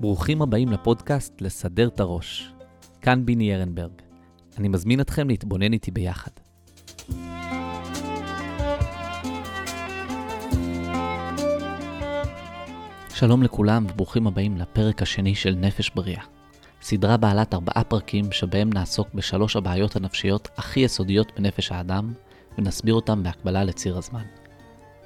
ברוכים 0.00 0.42
הבאים 0.42 0.68
לפודקאסט 0.68 1.40
לסדר 1.40 1.88
את 1.88 2.00
הראש. 2.00 2.52
כאן 3.00 3.26
ביני 3.26 3.54
ארנברג. 3.54 3.92
אני 4.58 4.68
מזמין 4.68 5.00
אתכם 5.00 5.28
להתבונן 5.28 5.72
איתי 5.72 5.90
ביחד. 5.90 6.30
שלום 13.14 13.42
לכולם 13.42 13.86
וברוכים 13.90 14.26
הבאים 14.26 14.56
לפרק 14.56 15.02
השני 15.02 15.34
של 15.34 15.54
נפש 15.54 15.90
בריאה. 15.90 16.22
סדרה 16.82 17.16
בעלת 17.16 17.54
ארבעה 17.54 17.84
פרקים 17.84 18.32
שבהם 18.32 18.72
נעסוק 18.72 19.08
בשלוש 19.14 19.56
הבעיות 19.56 19.96
הנפשיות 19.96 20.48
הכי 20.56 20.80
יסודיות 20.80 21.32
בנפש 21.36 21.72
האדם, 21.72 22.12
ונסביר 22.58 22.94
אותם 22.94 23.22
בהקבלה 23.22 23.64
לציר 23.64 23.98
הזמן. 23.98 24.24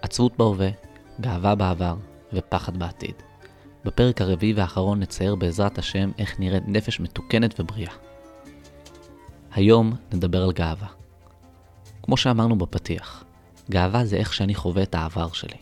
עצבות 0.02 0.37
בהווה, 0.37 0.71
גאווה 1.21 1.55
בעבר 1.55 1.97
ופחד 2.33 2.77
בעתיד. 2.77 3.30
בפרק 3.84 4.20
הרביעי 4.20 4.52
והאחרון 4.52 5.01
נצייר 5.01 5.34
בעזרת 5.34 5.79
השם 5.79 6.11
איך 6.19 6.41
נראית 6.41 6.65
נפש 6.66 7.01
מתוקנת 7.01 7.61
ובריאה. 7.61 7.93
היום 9.52 9.93
נדבר 10.12 10.43
על 10.43 10.52
גאווה. 10.52 10.88
כמו 12.02 12.16
שאמרנו 12.16 12.59
בפתיח, 12.59 13.24
גאווה 13.71 14.05
זה 14.05 14.16
איך 14.16 14.35
שאני 14.35 14.55
חווה 14.55 14.83
את 14.83 14.95
העבר 14.95 15.33
שלי. 15.33 15.57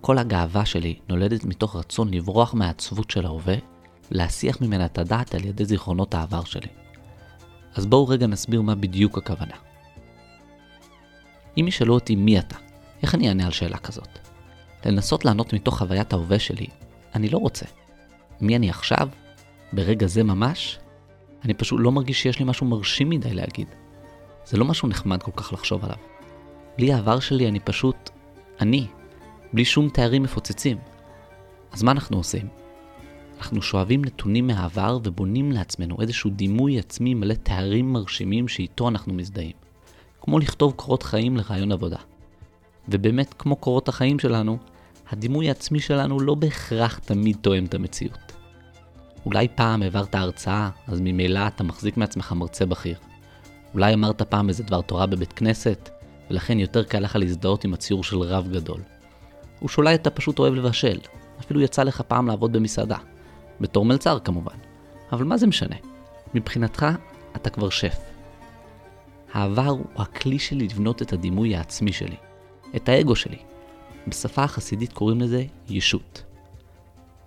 כל 0.00 0.18
הגאווה 0.18 0.64
שלי 0.64 0.98
נולדת 1.08 1.44
מתוך 1.44 1.76
רצון 1.76 2.14
לברוח 2.14 2.54
מהעצבות 2.54 3.10
של 3.10 3.26
ההווה, 3.26 3.54
להסיח 4.10 4.60
ממנה 4.60 4.84
את 4.84 4.98
הדעת 4.98 5.34
על 5.34 5.44
ידי 5.44 5.64
זיכרונות 5.64 6.14
העבר 6.14 6.44
שלי. 6.44 6.68
אז 7.74 7.86
בואו 7.86 8.08
רגע 8.08 8.26
נסביר 8.26 8.62
מה 8.62 8.74
בדיוק 8.74 9.18
הכוונה. 9.18 9.54
אם 11.56 11.68
ישאלו 11.68 11.94
אותי 11.94 12.16
מי 12.16 12.38
אתה, 12.38 12.56
איך 13.02 13.14
אני 13.14 13.28
אענה 13.28 13.46
על 13.46 13.52
שאלה 13.52 13.78
כזאת? 13.78 14.18
לנסות 14.86 15.24
לענות 15.24 15.52
מתוך 15.52 15.78
חוויית 15.78 16.12
ההווה 16.12 16.38
שלי, 16.38 16.66
אני 17.14 17.28
לא 17.28 17.38
רוצה. 17.38 17.66
מי 18.40 18.56
אני 18.56 18.70
עכשיו? 18.70 19.08
ברגע 19.72 20.06
זה 20.06 20.22
ממש? 20.22 20.78
אני 21.44 21.54
פשוט 21.54 21.80
לא 21.82 21.92
מרגיש 21.92 22.22
שיש 22.22 22.38
לי 22.38 22.44
משהו 22.44 22.66
מרשים 22.66 23.10
מדי 23.10 23.34
להגיד. 23.34 23.68
זה 24.44 24.56
לא 24.56 24.64
משהו 24.64 24.88
נחמד 24.88 25.22
כל 25.22 25.32
כך 25.36 25.52
לחשוב 25.52 25.84
עליו. 25.84 25.96
בלי 26.78 26.92
העבר 26.92 27.20
שלי 27.20 27.48
אני 27.48 27.60
פשוט 27.60 28.10
אני, 28.60 28.86
בלי 29.52 29.64
שום 29.64 29.88
תארים 29.88 30.22
מפוצצים. 30.22 30.78
אז 31.72 31.82
מה 31.82 31.92
אנחנו 31.92 32.16
עושים? 32.16 32.48
אנחנו 33.38 33.62
שואבים 33.62 34.04
נתונים 34.04 34.46
מהעבר 34.46 34.98
ובונים 35.04 35.52
לעצמנו 35.52 35.96
איזשהו 36.00 36.30
דימוי 36.30 36.78
עצמי 36.78 37.14
מלא 37.14 37.34
תארים 37.34 37.92
מרשימים 37.92 38.48
שאיתו 38.48 38.88
אנחנו 38.88 39.14
מזדהים. 39.14 39.52
כמו 40.20 40.38
לכתוב 40.38 40.72
קורות 40.72 41.02
חיים 41.02 41.36
לרעיון 41.36 41.72
עבודה. 41.72 41.96
ובאמת, 42.88 43.34
כמו 43.38 43.56
קורות 43.56 43.88
החיים 43.88 44.18
שלנו, 44.18 44.58
הדימוי 45.10 45.48
העצמי 45.48 45.80
שלנו 45.80 46.20
לא 46.20 46.34
בהכרח 46.34 46.98
תמיד 46.98 47.36
תואם 47.40 47.64
את 47.64 47.74
המציאות. 47.74 48.32
אולי 49.26 49.48
פעם 49.54 49.82
העברת 49.82 50.14
הרצאה, 50.14 50.70
אז 50.86 51.00
ממילא 51.00 51.46
אתה 51.46 51.64
מחזיק 51.64 51.96
מעצמך 51.96 52.32
מרצה 52.32 52.66
בכיר. 52.66 52.96
אולי 53.74 53.94
אמרת 53.94 54.22
פעם 54.22 54.48
איזה 54.48 54.62
דבר 54.62 54.80
תורה 54.80 55.06
בבית 55.06 55.32
כנסת, 55.32 55.90
ולכן 56.30 56.58
יותר 56.58 56.84
קל 56.84 56.98
לך 56.98 57.16
להזדהות 57.16 57.64
עם 57.64 57.74
הציור 57.74 58.04
של 58.04 58.18
רב 58.18 58.48
גדול. 58.52 58.80
או 59.62 59.68
שאולי 59.68 59.94
אתה 59.94 60.10
פשוט 60.10 60.38
אוהב 60.38 60.54
לבשל, 60.54 60.98
אפילו 61.40 61.60
יצא 61.60 61.82
לך 61.82 62.00
פעם 62.00 62.26
לעבוד 62.26 62.52
במסעדה. 62.52 62.96
בתור 63.60 63.84
מלצר 63.84 64.18
כמובן. 64.18 64.56
אבל 65.12 65.24
מה 65.24 65.36
זה 65.36 65.46
משנה? 65.46 65.76
מבחינתך, 66.34 66.86
אתה 67.36 67.50
כבר 67.50 67.70
שף. 67.70 67.98
העבר 69.32 69.68
הוא 69.68 69.86
הכלי 69.96 70.38
שלי 70.38 70.64
לבנות 70.64 71.02
את 71.02 71.12
הדימוי 71.12 71.56
העצמי 71.56 71.92
שלי, 71.92 72.16
את 72.76 72.88
האגו 72.88 73.16
שלי. 73.16 73.38
בשפה 74.10 74.44
החסידית 74.44 74.92
קוראים 74.92 75.20
לזה 75.20 75.44
ישות. 75.68 76.22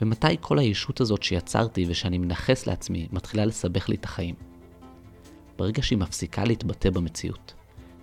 ומתי 0.02 0.38
כל 0.42 0.60
הישות 0.60 1.02
הזאת 1.02 1.24
שיצרתי 1.24 1.86
ושאני 1.88 2.18
מנכס 2.18 2.68
לעצמי 2.68 3.08
מתחילה 3.12 3.46
לסבך 3.46 3.90
לי 3.90 3.96
את 3.96 4.06
החיים? 4.06 4.36
ברגע 5.58 5.82
שהיא 5.82 6.00
מפסיקה 6.00 6.44
להתבטא 6.44 6.90
במציאות. 6.90 7.54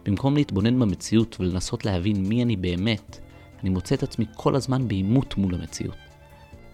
במקום 0.04 0.36
להתבונן 0.36 0.80
במציאות 0.80 1.36
ולנסות 1.40 1.84
להבין 1.84 2.28
מי 2.28 2.42
אני 2.42 2.56
באמת, 2.56 3.18
אני 3.62 3.70
מוצא 3.70 3.94
את 3.94 4.02
עצמי 4.02 4.24
כל 4.34 4.56
הזמן 4.56 4.88
בעימות 4.88 5.36
מול 5.36 5.54
המציאות. 5.54 5.96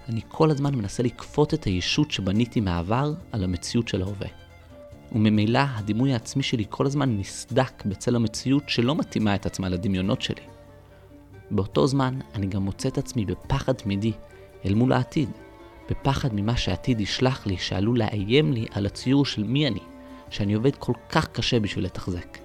אני 0.08 0.20
כל 0.28 0.50
הזמן 0.50 0.74
מנסה 0.74 1.02
לכפות 1.02 1.54
את 1.54 1.64
הישות 1.64 2.10
שבניתי 2.10 2.60
מהעבר 2.60 3.14
על 3.32 3.44
המציאות 3.44 3.88
של 3.88 4.02
ההווה. 4.02 4.28
וממילא 5.12 5.58
הדימוי 5.58 6.12
העצמי 6.12 6.42
שלי 6.42 6.64
כל 6.70 6.86
הזמן 6.86 7.18
נסדק 7.18 7.84
בצל 7.86 8.16
המציאות 8.16 8.62
שלא 8.68 8.94
מתאימה 8.94 9.34
את 9.34 9.46
עצמה 9.46 9.68
לדמיונות 9.68 10.22
שלי. 10.22 10.53
באותו 11.50 11.86
זמן 11.86 12.18
אני 12.34 12.46
גם 12.46 12.62
מוצא 12.62 12.88
את 12.88 12.98
עצמי 12.98 13.24
בפחד 13.24 13.72
תמידי 13.72 14.12
אל 14.64 14.74
מול 14.74 14.92
העתיד, 14.92 15.28
בפחד 15.90 16.28
ממה 16.32 16.56
שהעתיד 16.56 17.00
ישלח 17.00 17.46
לי 17.46 17.56
שעלול 17.58 17.98
לאיים 17.98 18.52
לי 18.52 18.66
על 18.70 18.86
הציור 18.86 19.26
של 19.26 19.44
מי 19.44 19.68
אני, 19.68 19.80
שאני 20.30 20.54
עובד 20.54 20.76
כל 20.76 20.92
כך 21.08 21.28
קשה 21.28 21.60
בשביל 21.60 21.84
לתחזק. 21.84 22.38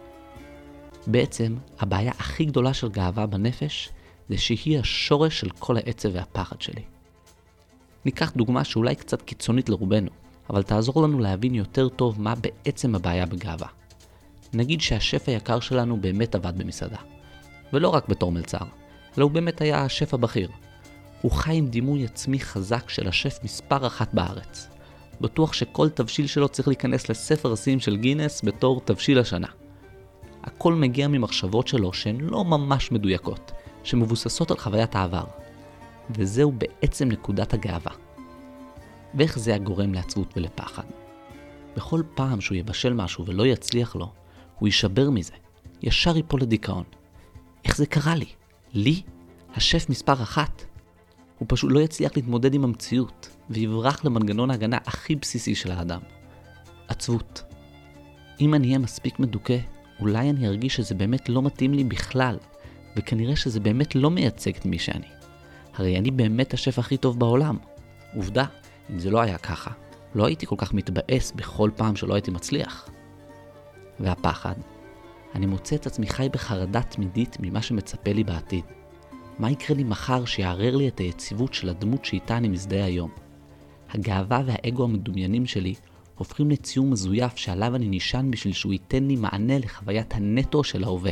בעצם, 1.07 1.55
הבעיה 1.79 2.11
הכי 2.19 2.45
גדולה 2.45 2.73
של 2.73 2.89
גאווה 2.89 3.25
בנפש 3.25 3.89
זה 4.29 4.37
שהיא 4.37 4.79
השורש 4.79 5.39
של 5.39 5.49
כל 5.49 5.77
העצב 5.77 6.09
והפחד 6.13 6.61
שלי. 6.61 6.83
ניקח 8.05 8.31
דוגמה 8.35 8.63
שאולי 8.63 8.95
קצת 8.95 9.21
קיצונית 9.21 9.69
לרובנו, 9.69 10.09
אבל 10.49 10.63
תעזור 10.63 11.03
לנו 11.03 11.19
להבין 11.19 11.55
יותר 11.55 11.89
טוב 11.89 12.21
מה 12.21 12.33
בעצם 12.35 12.95
הבעיה 12.95 13.25
בגאווה. 13.25 13.67
נגיד 14.53 14.81
שהשף 14.81 15.29
היקר 15.29 15.59
שלנו 15.59 16.01
באמת 16.01 16.35
עבד 16.35 16.57
במסעדה. 16.57 16.97
ולא 17.73 17.89
רק 17.89 18.07
בתור 18.07 18.31
מלצר, 18.31 18.65
אלא 19.19 19.23
הוא 19.23 19.31
באמת 19.31 19.61
היה 19.61 19.83
השף 19.83 20.13
הבכיר. 20.13 20.49
הוא 21.21 21.31
חי 21.31 21.55
עם 21.55 21.67
דימוי 21.67 22.05
עצמי 22.05 22.39
חזק 22.39 22.89
של 22.89 23.07
השף 23.07 23.39
מספר 23.43 23.87
אחת 23.87 24.13
בארץ. 24.13 24.67
בטוח 25.21 25.53
שכל 25.53 25.89
תבשיל 25.89 26.27
שלו 26.27 26.49
צריך 26.49 26.67
להיכנס 26.67 27.09
לספר 27.09 27.53
השיאים 27.53 27.79
של 27.79 27.97
גינס 27.97 28.41
בתור 28.43 28.81
תבשיל 28.85 29.19
השנה. 29.19 29.47
הכל 30.43 30.73
מגיע 30.73 31.07
ממחשבות 31.07 31.67
שלו 31.67 31.93
שהן 31.93 32.21
לא 32.21 32.45
ממש 32.45 32.91
מדויקות, 32.91 33.51
שמבוססות 33.83 34.51
על 34.51 34.57
חוויית 34.57 34.95
העבר. 34.95 35.25
וזהו 36.09 36.51
בעצם 36.51 37.07
נקודת 37.07 37.53
הגאווה. 37.53 37.91
ואיך 39.13 39.39
זה 39.39 39.55
הגורם 39.55 39.93
לעצבות 39.93 40.33
ולפחד? 40.37 40.83
בכל 41.75 42.01
פעם 42.15 42.41
שהוא 42.41 42.57
יבשל 42.57 42.93
משהו 42.93 43.25
ולא 43.25 43.45
יצליח 43.45 43.95
לו, 43.95 44.11
הוא 44.59 44.67
יישבר 44.67 45.09
מזה, 45.09 45.33
ישר 45.81 46.17
ייפול 46.17 46.41
לדיכאון. 46.41 46.83
איך 47.65 47.77
זה 47.77 47.85
קרה 47.85 48.15
לי? 48.15 48.38
לי? 48.73 49.01
השף 49.55 49.89
מספר 49.89 50.13
אחת? 50.13 50.63
הוא 51.37 51.45
פשוט 51.49 51.71
לא 51.71 51.79
יצליח 51.79 52.11
להתמודד 52.15 52.53
עם 52.53 52.63
המציאות, 52.63 53.29
ויברח 53.49 54.05
למנגנון 54.05 54.51
ההגנה 54.51 54.77
הכי 54.85 55.15
בסיסי 55.15 55.55
של 55.55 55.71
האדם. 55.71 55.99
עצבות. 56.87 57.43
אם 58.41 58.53
אני 58.53 58.67
אהיה 58.67 58.79
מספיק 58.79 59.19
מדוכא, 59.19 59.57
אולי 59.99 60.29
אני 60.29 60.47
ארגיש 60.47 60.75
שזה 60.75 60.95
באמת 60.95 61.29
לא 61.29 61.41
מתאים 61.41 61.73
לי 61.73 61.83
בכלל, 61.83 62.37
וכנראה 62.97 63.35
שזה 63.35 63.59
באמת 63.59 63.95
לא 63.95 64.11
מייצג 64.11 64.55
את 64.55 64.65
מי 64.65 64.79
שאני. 64.79 65.07
הרי 65.73 65.97
אני 65.97 66.11
באמת 66.11 66.53
השף 66.53 66.79
הכי 66.79 66.97
טוב 66.97 67.19
בעולם. 67.19 67.57
עובדה, 68.15 68.45
אם 68.89 68.99
זה 68.99 69.09
לא 69.09 69.21
היה 69.21 69.37
ככה, 69.37 69.71
לא 70.15 70.25
הייתי 70.25 70.45
כל 70.45 70.55
כך 70.57 70.73
מתבאס 70.73 71.31
בכל 71.31 71.71
פעם 71.75 71.95
שלא 71.95 72.13
הייתי 72.13 72.31
מצליח. 72.31 72.89
והפחד, 73.99 74.55
אני 75.35 75.45
מוצא 75.45 75.75
את 75.75 75.87
עצמי 75.87 76.07
חי 76.07 76.29
בחרדה 76.31 76.81
תמידית 76.81 77.37
ממה 77.39 77.61
שמצפה 77.61 78.11
לי 78.11 78.23
בעתיד. 78.23 78.63
מה 79.39 79.51
יקרה 79.51 79.77
לי 79.77 79.83
מחר 79.83 80.25
שיערער 80.25 80.75
לי 80.75 80.87
את 80.87 80.99
היציבות 80.99 81.53
של 81.53 81.69
הדמות 81.69 82.05
שאיתה 82.05 82.37
אני 82.37 82.47
מזדהה 82.47 82.85
היום? 82.85 83.11
הגאווה 83.89 84.41
והאגו 84.45 84.83
המדומיינים 84.83 85.45
שלי 85.45 85.73
הופכים 86.15 86.51
לציור 86.51 86.85
מזויף 86.85 87.37
שעליו 87.37 87.75
אני 87.75 87.87
נשען 87.89 88.31
בשביל 88.31 88.53
שהוא 88.53 88.73
ייתן 88.73 89.03
לי 89.03 89.15
מענה 89.15 89.59
לחוויית 89.59 90.13
הנטו 90.13 90.63
של 90.63 90.83
ההווה, 90.83 91.11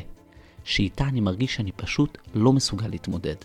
שאיתה 0.63 1.03
אני 1.03 1.21
מרגיש 1.21 1.55
שאני 1.55 1.71
פשוט 1.71 2.17
לא 2.33 2.53
מסוגל 2.53 2.87
להתמודד. 2.87 3.35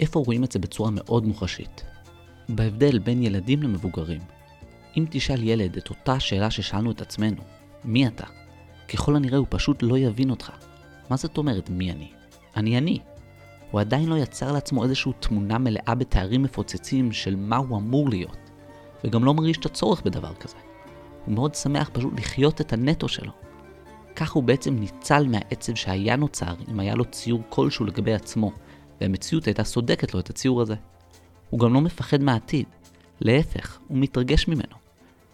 איפה 0.00 0.20
רואים 0.20 0.44
את 0.44 0.52
זה 0.52 0.58
בצורה 0.58 0.90
מאוד 0.90 1.26
מוחשית? 1.26 1.84
בהבדל 2.48 2.98
בין 2.98 3.22
ילדים 3.22 3.62
למבוגרים. 3.62 4.20
אם 4.96 5.04
תשאל 5.10 5.42
ילד 5.42 5.76
את 5.76 5.90
אותה 5.90 6.20
שאלה 6.20 6.50
ששאלנו 6.50 6.90
את 6.90 7.00
עצמנו, 7.00 7.42
מי 7.84 8.06
אתה? 8.06 8.26
ככל 8.92 9.16
הנראה 9.16 9.38
הוא 9.38 9.46
פשוט 9.50 9.82
לא 9.82 9.98
יבין 9.98 10.30
אותך. 10.30 10.50
מה 11.10 11.16
זאת 11.16 11.38
אומרת 11.38 11.70
מי 11.70 11.92
אני? 11.92 12.10
אני 12.56 12.78
אני. 12.78 12.98
הוא 13.70 13.80
עדיין 13.80 14.08
לא 14.08 14.14
יצר 14.14 14.52
לעצמו 14.52 14.84
איזושהי 14.84 15.12
תמונה 15.20 15.58
מלאה 15.58 15.94
בתארים 15.94 16.42
מפוצצים 16.42 17.12
של 17.12 17.36
מה 17.36 17.56
הוא 17.56 17.78
אמור 17.78 18.08
להיות, 18.08 18.50
וגם 19.04 19.24
לא 19.24 19.34
מרגיש 19.34 19.56
את 19.56 19.66
הצורך 19.66 20.02
בדבר 20.02 20.34
כזה. 20.34 20.56
הוא 21.26 21.34
מאוד 21.34 21.54
שמח 21.54 21.90
פשוט 21.92 22.12
לחיות 22.18 22.60
את 22.60 22.72
הנטו 22.72 23.08
שלו. 23.08 23.32
כך 24.16 24.32
הוא 24.32 24.42
בעצם 24.42 24.74
ניצל 24.74 25.26
מהעצב 25.28 25.74
שהיה 25.74 26.16
נוצר 26.16 26.54
אם 26.70 26.80
היה 26.80 26.94
לו 26.94 27.04
ציור 27.04 27.42
כלשהו 27.48 27.84
לגבי 27.84 28.14
עצמו, 28.14 28.52
והמציאות 29.00 29.46
הייתה 29.46 29.64
סודקת 29.64 30.14
לו 30.14 30.20
את 30.20 30.30
הציור 30.30 30.60
הזה. 30.60 30.74
הוא 31.50 31.60
גם 31.60 31.74
לא 31.74 31.80
מפחד 31.80 32.22
מהעתיד, 32.22 32.66
להפך, 33.20 33.78
הוא 33.88 33.98
מתרגש 33.98 34.48
ממנו. 34.48 34.76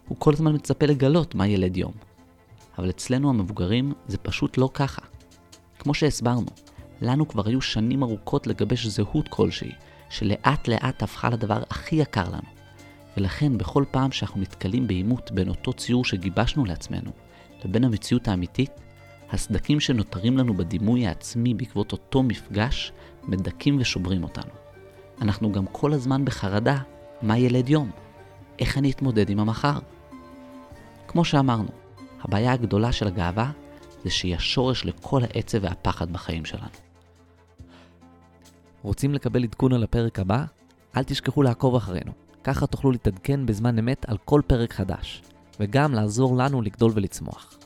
הוא 0.08 0.16
כל 0.18 0.32
הזמן 0.32 0.54
מצפה 0.54 0.86
לגלות 0.86 1.34
מה 1.34 1.46
ילד 1.46 1.76
יום. 1.76 1.92
אבל 2.78 2.90
אצלנו 2.90 3.30
המבוגרים 3.30 3.92
זה 4.08 4.18
פשוט 4.18 4.58
לא 4.58 4.70
ככה. 4.74 5.02
כמו 5.78 5.94
שהסברנו, 5.94 6.46
לנו 7.00 7.28
כבר 7.28 7.48
היו 7.48 7.60
שנים 7.60 8.02
ארוכות 8.02 8.46
לגבש 8.46 8.86
זהות 8.86 9.28
כלשהי, 9.28 9.72
שלאט 10.10 10.68
לאט 10.68 11.02
הפכה 11.02 11.30
לדבר 11.30 11.62
הכי 11.70 11.96
יקר 11.96 12.28
לנו. 12.28 12.48
ולכן 13.16 13.58
בכל 13.58 13.84
פעם 13.90 14.12
שאנחנו 14.12 14.40
נתקלים 14.40 14.86
בעימות 14.86 15.30
בין 15.32 15.48
אותו 15.48 15.72
ציור 15.72 16.04
שגיבשנו 16.04 16.64
לעצמנו 16.64 17.10
לבין 17.64 17.84
המציאות 17.84 18.28
האמיתית, 18.28 18.70
הסדקים 19.30 19.80
שנותרים 19.80 20.38
לנו 20.38 20.54
בדימוי 20.54 21.06
העצמי 21.06 21.54
בעקבות 21.54 21.92
אותו 21.92 22.22
מפגש 22.22 22.92
מדכאים 23.22 23.76
ושוברים 23.80 24.22
אותנו. 24.22 24.52
אנחנו 25.20 25.52
גם 25.52 25.66
כל 25.72 25.92
הזמן 25.92 26.24
בחרדה 26.24 26.78
מה 27.22 27.38
ילד 27.38 27.68
יום, 27.68 27.90
איך 28.58 28.78
אני 28.78 28.90
אתמודד 28.90 29.30
עם 29.30 29.40
המחר. 29.40 29.78
כמו 31.08 31.24
שאמרנו, 31.24 31.68
הבעיה 32.22 32.52
הגדולה 32.52 32.92
של 32.92 33.06
הגאווה 33.06 33.50
זה 34.04 34.10
שהיא 34.10 34.36
השורש 34.36 34.84
לכל 34.84 35.22
העצב 35.22 35.58
והפחד 35.62 36.12
בחיים 36.12 36.44
שלנו. 36.44 36.68
רוצים 38.82 39.14
לקבל 39.14 39.44
עדכון 39.44 39.72
על 39.72 39.84
הפרק 39.84 40.18
הבא? 40.18 40.44
אל 40.96 41.02
תשכחו 41.02 41.42
לעקוב 41.42 41.74
אחרינו. 41.74 42.12
ככה 42.44 42.66
תוכלו 42.66 42.90
להתעדכן 42.90 43.46
בזמן 43.46 43.78
אמת 43.78 44.04
על 44.08 44.16
כל 44.24 44.40
פרק 44.46 44.72
חדש, 44.72 45.22
וגם 45.60 45.94
לעזור 45.94 46.36
לנו 46.36 46.62
לגדול 46.62 46.92
ולצמוח. 46.94 47.59